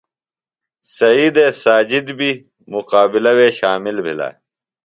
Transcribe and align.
سعیدے 0.95 1.45
ساجد 1.63 2.07
بیۡ 2.17 2.37
مقابلہ 2.73 3.31
وے 3.37 3.47
شامل 3.59 3.95
بِھلہ۔ 4.05 4.29